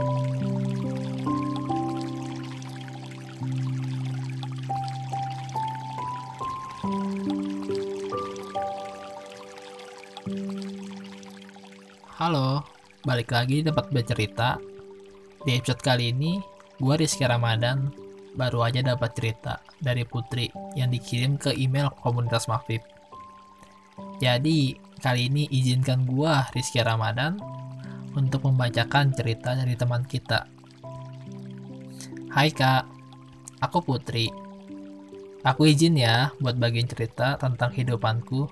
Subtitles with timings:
[0.00, 0.08] Halo,
[13.04, 14.56] balik lagi di tempat bercerita.
[15.44, 16.40] Di episode kali ini,
[16.80, 17.92] gue Rizky Ramadan
[18.40, 20.48] baru aja dapat cerita dari Putri
[20.80, 22.80] yang dikirim ke email komunitas Mafib.
[24.16, 27.36] Jadi, kali ini izinkan gue Rizky Ramadan
[28.14, 30.46] untuk membacakan cerita dari teman kita.
[32.30, 32.86] Hai kak,
[33.62, 34.30] aku Putri.
[35.40, 38.46] Aku izin ya buat bagian cerita tentang kehidupanku.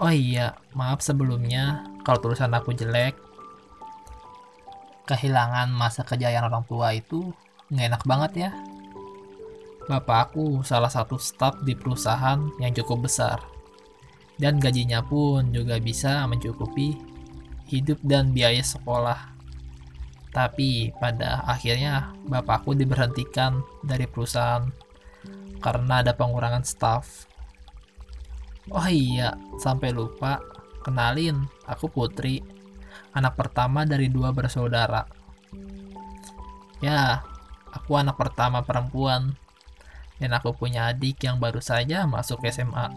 [0.00, 3.14] Oh iya, maaf sebelumnya kalau tulisan aku jelek.
[5.04, 7.30] Kehilangan masa kejayaan orang tua itu
[7.68, 8.50] nggak enak banget ya.
[9.90, 13.42] Bapak aku salah satu staf di perusahaan yang cukup besar.
[14.40, 17.11] Dan gajinya pun juga bisa mencukupi
[17.72, 19.32] hidup dan biaya sekolah.
[20.32, 24.68] Tapi pada akhirnya bapakku diberhentikan dari perusahaan
[25.64, 27.24] karena ada pengurangan staf.
[28.68, 30.38] Oh iya, sampai lupa
[30.84, 32.44] kenalin, aku Putri,
[33.16, 35.04] anak pertama dari dua bersaudara.
[36.82, 37.22] Ya,
[37.70, 39.34] aku anak pertama perempuan,
[40.18, 42.90] dan aku punya adik yang baru saja masuk SMA.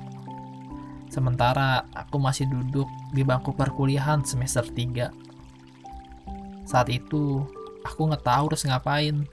[1.16, 6.68] Sementara aku masih duduk di bangku perkuliahan semester 3.
[6.68, 7.40] Saat itu,
[7.88, 9.24] aku nggak tahu harus ngapain.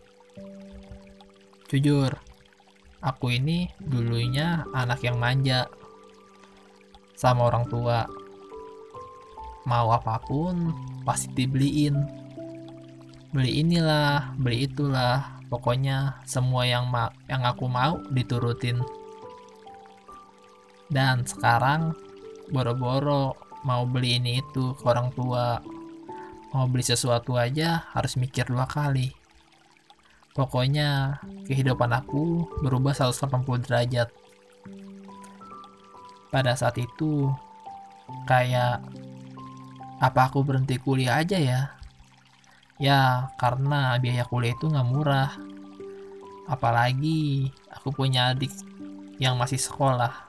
[1.66, 2.14] Jujur,
[3.02, 5.66] aku ini dulunya anak yang manja
[7.18, 8.06] sama orang tua.
[9.66, 10.70] Mau apa pun
[11.02, 11.98] pasti dibeliin.
[13.34, 19.01] Beli inilah, beli itulah, pokoknya semua yang ma yang aku mau diturutin.
[20.92, 21.96] Dan sekarang
[22.52, 23.32] boro-boro
[23.64, 25.64] mau beli ini itu ke orang tua.
[26.52, 29.16] Mau beli sesuatu aja harus mikir dua kali.
[30.36, 34.08] Pokoknya kehidupan aku berubah 180 derajat
[36.32, 37.28] pada saat itu
[38.24, 38.80] kayak
[40.00, 41.60] apa aku berhenti kuliah aja ya
[42.80, 45.30] ya karena biaya kuliah itu nggak murah
[46.48, 48.50] apalagi aku punya adik
[49.22, 50.21] yang masih sekolah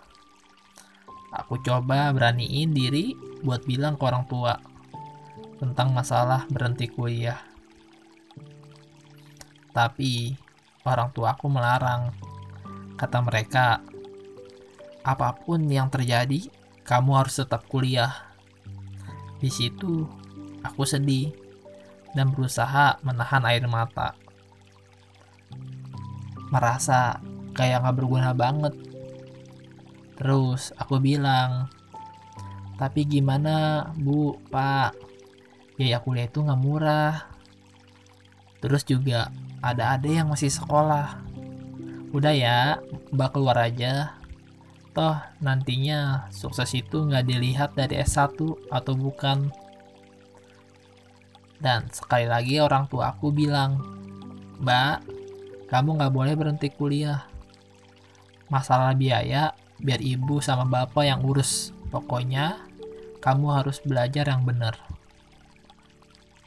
[1.34, 4.62] aku coba beraniin diri buat bilang ke orang tua
[5.58, 7.42] tentang masalah berhenti kuliah
[9.74, 10.38] tapi
[10.86, 12.14] orang tua aku melarang
[12.94, 13.82] kata mereka
[15.04, 16.48] apa pun yang terjadi,
[16.88, 18.32] kamu harus tetap kuliah.
[19.44, 20.08] Di situ,
[20.64, 21.36] aku sedih
[22.16, 24.16] dan berusaha menahan air mata.
[26.48, 27.20] Merasa
[27.52, 28.72] kayak gak berguna banget.
[30.24, 31.68] Terus aku bilang,
[32.80, 34.96] tapi gimana bu, pak,
[35.76, 37.28] biaya kuliah itu gak murah.
[38.64, 39.28] Terus juga
[39.60, 41.20] ada-ada yang masih sekolah.
[42.16, 42.80] Udah ya,
[43.12, 44.24] mbak keluar aja,
[44.94, 48.38] Toh nantinya sukses itu nggak dilihat dari S1
[48.70, 49.50] atau bukan.
[51.58, 53.82] Dan sekali lagi orang tua aku bilang,
[54.62, 54.98] Mbak,
[55.74, 57.26] kamu nggak boleh berhenti kuliah.
[58.54, 59.50] Masalah biaya,
[59.84, 61.76] biar ibu sama bapak yang urus.
[61.92, 62.64] Pokoknya,
[63.20, 64.80] kamu harus belajar yang benar.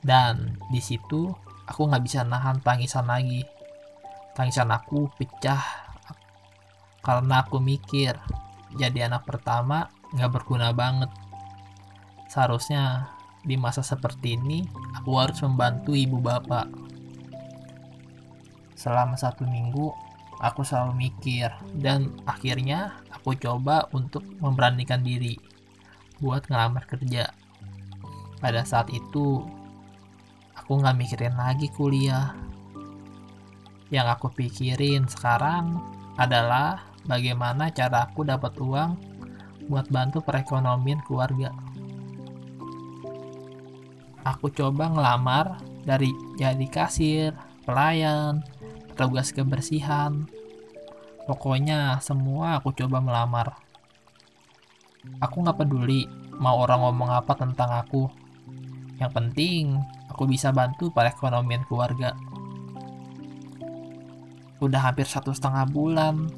[0.00, 1.30] Dan di situ
[1.68, 3.44] aku nggak bisa nahan tangisan lagi.
[4.32, 5.86] Tangisan aku pecah
[7.00, 8.18] karena aku mikir
[8.74, 11.08] jadi anak pertama nggak berguna banget.
[12.28, 13.14] Seharusnya
[13.46, 16.68] di masa seperti ini aku harus membantu ibu bapak.
[18.76, 20.05] Selama satu minggu
[20.40, 25.36] aku selalu mikir dan akhirnya aku coba untuk memberanikan diri
[26.20, 27.32] buat ngelamar kerja.
[28.40, 29.44] Pada saat itu
[30.56, 32.36] aku nggak mikirin lagi kuliah.
[33.88, 35.78] Yang aku pikirin sekarang
[36.18, 38.98] adalah bagaimana cara aku dapat uang
[39.70, 41.54] buat bantu perekonomian keluarga.
[44.26, 47.30] Aku coba ngelamar dari jadi kasir,
[47.62, 48.42] pelayan,
[48.96, 50.24] petugas kebersihan.
[51.28, 53.60] Pokoknya semua aku coba melamar.
[55.20, 56.08] Aku nggak peduli
[56.40, 58.08] mau orang ngomong apa tentang aku.
[58.96, 59.64] Yang penting
[60.08, 62.16] aku bisa bantu perekonomian keluarga.
[64.64, 66.32] Udah hampir satu setengah bulan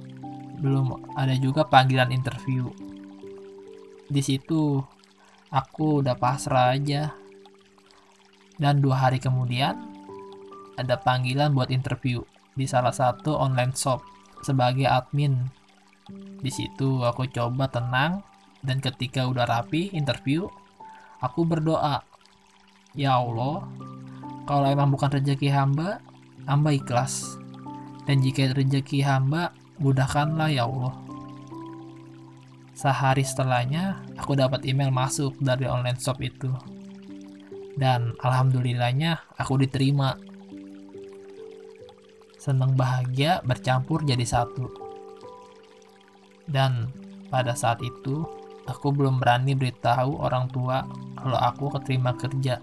[0.58, 2.66] belum ada juga panggilan interview.
[4.10, 4.82] Di situ
[5.54, 7.14] aku udah pasrah aja.
[8.58, 9.78] Dan dua hari kemudian
[10.74, 12.26] ada panggilan buat interview
[12.58, 14.02] di salah satu online shop
[14.42, 15.46] sebagai admin.
[16.42, 18.26] Di situ aku coba tenang
[18.66, 20.50] dan ketika udah rapi interview,
[21.22, 22.02] aku berdoa,
[22.98, 23.62] "Ya Allah,
[24.48, 26.02] kalau emang bukan rezeki hamba,
[26.48, 27.36] hamba ikhlas.
[28.08, 30.96] Dan jika rezeki hamba, mudahkanlah ya Allah.
[32.72, 36.48] Sehari setelahnya, aku dapat email masuk dari online shop itu.
[37.76, 40.16] Dan alhamdulillahnya, aku diterima.
[42.38, 44.70] Senang bahagia bercampur jadi satu.
[46.48, 46.88] Dan
[47.28, 48.24] pada saat itu,
[48.64, 50.86] aku belum berani beritahu orang tua
[51.18, 52.62] kalau aku keterima kerja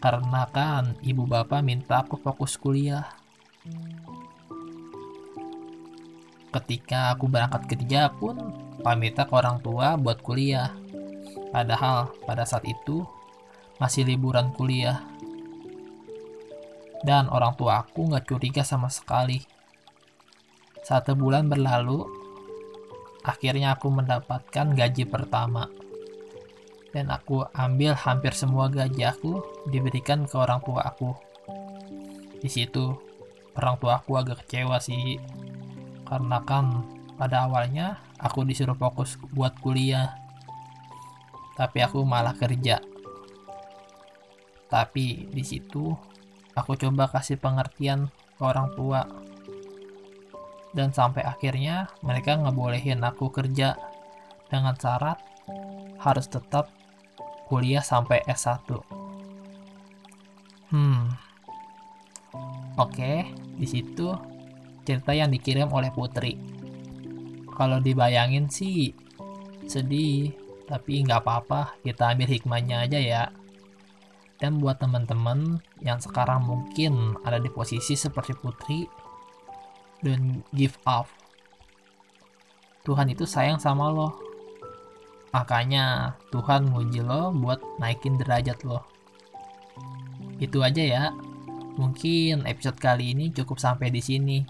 [0.00, 3.04] karena kan ibu bapak minta aku fokus kuliah.
[6.50, 8.40] Ketika aku berangkat kerja pun
[8.80, 10.72] pamit ke orang tua buat kuliah.
[11.52, 13.04] Padahal pada saat itu
[13.76, 15.04] masih liburan kuliah.
[17.00, 19.40] Dan orang tua aku nggak curiga sama sekali.
[20.84, 22.04] Satu bulan berlalu,
[23.24, 25.68] akhirnya aku mendapatkan gaji pertama
[26.90, 31.14] dan aku ambil hampir semua gaji aku diberikan ke orang tua aku.
[32.42, 32.90] Di situ
[33.54, 35.18] orang tua aku agak kecewa sih
[36.06, 36.82] karena kan
[37.14, 40.18] pada awalnya aku disuruh fokus buat kuliah
[41.54, 42.82] tapi aku malah kerja.
[44.70, 45.94] Tapi di situ
[46.54, 49.06] aku coba kasih pengertian ke orang tua
[50.70, 53.74] dan sampai akhirnya mereka ngebolehin aku kerja
[54.50, 55.18] dengan syarat
[55.98, 56.70] harus tetap
[57.50, 58.78] kuliah sampai S1.
[60.70, 61.10] Hmm.
[62.78, 63.26] Oke,
[63.58, 64.14] di situ
[64.86, 66.38] cerita yang dikirim oleh Putri.
[67.50, 68.94] Kalau dibayangin sih
[69.66, 70.32] sedih,
[70.70, 73.22] tapi nggak apa-apa, kita ambil hikmahnya aja ya.
[74.40, 78.88] Dan buat teman-teman yang sekarang mungkin ada di posisi seperti Putri,
[80.00, 81.04] don't give up.
[82.88, 84.30] Tuhan itu sayang sama lo,
[85.30, 88.82] Makanya Tuhan nguji lo buat naikin derajat lo.
[90.42, 91.04] Itu aja ya.
[91.78, 94.42] Mungkin episode kali ini cukup sampai di sini.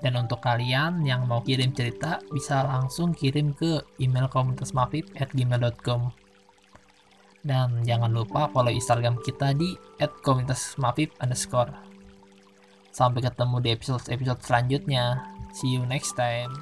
[0.00, 6.19] Dan untuk kalian yang mau kirim cerita bisa langsung kirim ke email komunitas gmail.com
[7.40, 9.72] Dan jangan lupa follow Instagram kita di
[10.20, 11.72] @komunitasmafip underscore.
[12.92, 15.24] Sampai ketemu di episode-episode selanjutnya.
[15.56, 16.52] See you next time.